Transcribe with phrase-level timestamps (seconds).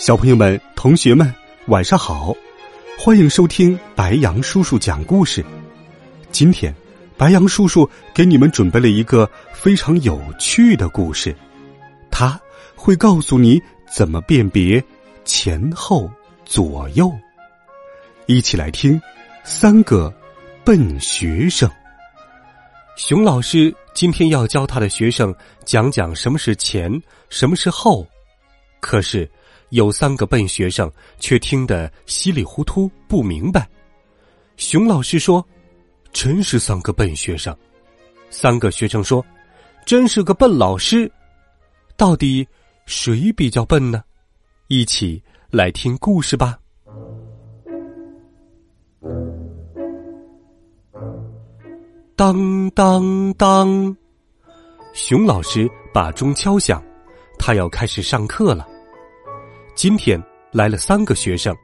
[0.00, 1.30] 小朋友们、同学们，
[1.66, 2.34] 晚上好！
[2.98, 5.44] 欢迎收听白羊叔叔讲故事。
[6.32, 6.74] 今天，
[7.18, 11.36] 白羊叔叔给你们准备了一个非常有趣的故事，
[12.10, 12.40] 他
[12.74, 13.60] 会告诉你
[13.94, 14.82] 怎么辨别
[15.26, 16.10] 前后
[16.46, 17.12] 左右。
[18.24, 18.98] 一起来听
[19.44, 20.10] 三个
[20.64, 21.70] 笨学生。
[22.96, 25.34] 熊老师今天要教他的学生
[25.66, 26.90] 讲讲什么是前，
[27.28, 28.06] 什么是后。
[28.80, 29.30] 可是。
[29.70, 33.68] 有三个笨学生，却听得稀里糊涂，不明白。
[34.56, 35.44] 熊老师说
[36.12, 37.56] ：“真是三个笨学生。”
[38.30, 39.24] 三个学生说
[39.86, 41.10] ：“真是个笨老师。”
[41.96, 42.46] 到底
[42.86, 44.02] 谁比较笨呢？
[44.68, 46.58] 一起来听故事吧。
[52.16, 53.96] 当当当，
[54.92, 56.82] 熊老师把钟敲响，
[57.38, 58.68] 他要开始上课了。
[59.74, 61.54] 今天来了三个学生，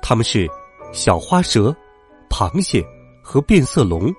[0.00, 0.48] 他们是
[0.92, 1.74] 小花蛇、
[2.30, 2.84] 螃蟹
[3.22, 4.12] 和变色龙。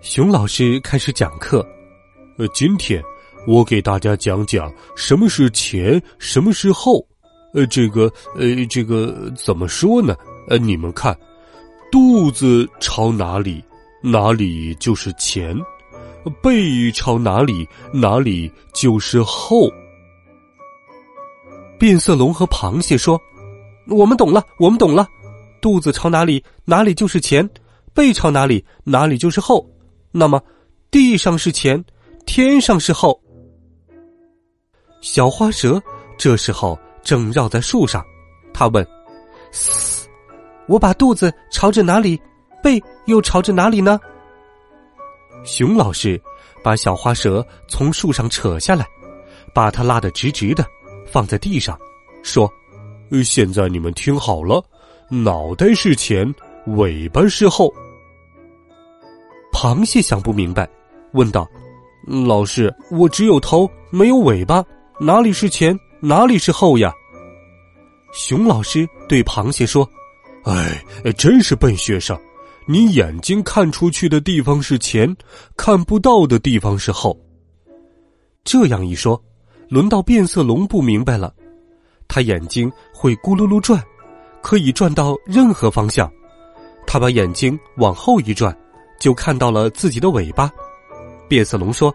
[0.00, 1.66] 熊老师开始讲课。
[2.38, 3.02] 呃，今天
[3.46, 7.04] 我给大家讲讲什么是前，什么是后。
[7.52, 10.16] 呃，这个呃，这个怎么说呢？
[10.48, 11.16] 呃，你们看，
[11.90, 13.62] 肚子朝哪里，
[14.02, 15.54] 哪里就是前；
[16.40, 19.70] 背朝哪里，哪里就是后。
[21.82, 23.20] 变色龙和螃蟹说
[23.90, 25.04] ：“我们懂了，我们懂了。
[25.60, 27.44] 肚子朝哪里，哪里就是前；
[27.92, 29.68] 背朝哪里，哪里就是后。
[30.12, 30.40] 那么，
[30.92, 31.84] 地上是前，
[32.24, 33.20] 天上是后。”
[35.02, 35.82] 小花蛇
[36.16, 38.00] 这时候正绕在树上，
[38.54, 38.86] 他问
[39.50, 40.08] ：“嘶，
[40.68, 42.16] 我把肚子朝着哪里，
[42.62, 43.98] 背又朝着哪里呢？”
[45.42, 46.22] 熊老师
[46.62, 48.86] 把小花蛇从树上扯下来，
[49.52, 50.64] 把它拉得直直的。
[51.12, 51.78] 放在地上，
[52.22, 52.50] 说
[53.22, 54.64] ：“现在你们听好了，
[55.10, 56.34] 脑袋是前，
[56.68, 57.70] 尾巴是后。”
[59.52, 60.66] 螃蟹想不明白，
[61.12, 61.46] 问道
[62.26, 64.64] ：“老师，我只有头没有尾巴，
[64.98, 66.90] 哪里是前，哪里是后呀？”
[68.14, 69.86] 熊老师对螃蟹说
[70.44, 70.82] ：“哎，
[71.18, 72.18] 真是笨学生，
[72.66, 75.14] 你眼睛看出去的地方是前，
[75.58, 77.14] 看不到的地方是后。”
[78.44, 79.22] 这样一说。
[79.72, 81.32] 轮到变色龙不明白了，
[82.06, 83.82] 他眼睛会咕噜噜转，
[84.42, 86.12] 可以转到任何方向。
[86.86, 88.54] 他把眼睛往后一转，
[89.00, 90.52] 就看到了自己的尾巴。
[91.26, 91.90] 变色龙说：“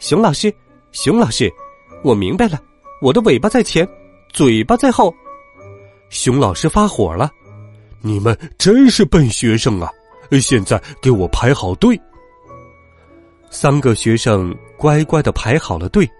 [0.00, 0.50] 熊老师，
[0.90, 1.52] 熊老师，
[2.02, 2.58] 我明白了，
[3.02, 3.86] 我的尾巴在前，
[4.32, 5.14] 嘴巴在后。”
[6.08, 7.30] 熊老师发火了
[8.00, 9.90] ：“你们真是笨学生啊！
[10.40, 12.00] 现在给我排好队。”
[13.52, 16.10] 三个学生乖乖的排好了队。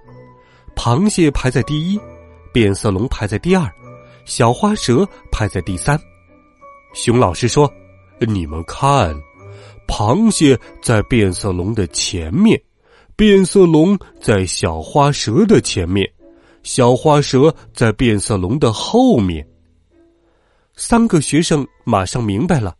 [0.76, 1.98] 螃蟹排在第一，
[2.52, 3.68] 变色龙排在第二，
[4.24, 5.98] 小花蛇排在第三。
[6.92, 7.72] 熊老师说
[8.20, 9.12] ：“你们看，
[9.88, 12.60] 螃蟹在变色龙的前面，
[13.16, 16.08] 变色龙在小花蛇的前面，
[16.62, 19.44] 小花蛇在变色龙的后面。”
[20.76, 22.76] 三个学生马上明白了，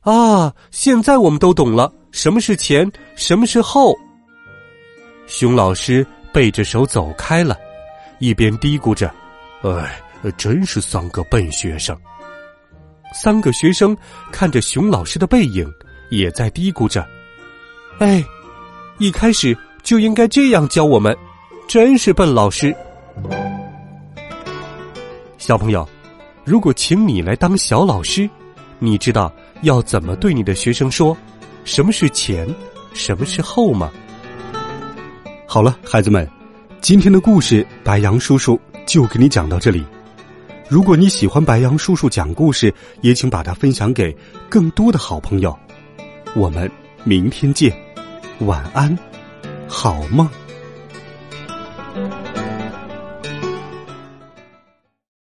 [0.00, 3.96] 啊，现在我们都懂了，什么是前，什么是后。
[5.26, 6.06] 熊老师。
[6.38, 7.58] 背着手走开了，
[8.20, 9.12] 一边嘀咕着
[9.62, 10.00] ：“哎，
[10.36, 11.98] 真是三个笨学生。”
[13.12, 13.96] 三个学生
[14.30, 15.68] 看着熊老师的背影，
[16.10, 17.04] 也在嘀咕着
[17.98, 18.24] ：“哎，
[18.98, 21.12] 一开始就应该这样教我们，
[21.66, 22.72] 真是笨老师。”
[25.38, 25.88] 小朋友，
[26.44, 28.30] 如果请你来当小老师，
[28.78, 29.32] 你知道
[29.62, 31.16] 要怎么对你的学生说？
[31.64, 32.48] 什么是前？
[32.94, 33.90] 什么是后吗？
[35.50, 36.28] 好了，孩子们，
[36.82, 39.82] 今天的故事白杨叔叔就给你讲到这里。
[40.68, 44.14] 如果你喜欢白杨叔叔讲故事，也请把它分享给
[44.50, 45.58] 更多的好朋友。
[46.36, 46.70] 我们
[47.02, 47.74] 明天见，
[48.40, 48.94] 晚安，
[49.66, 50.28] 好梦。